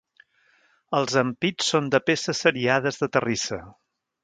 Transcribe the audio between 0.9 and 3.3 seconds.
Els ampits són de peces seriades de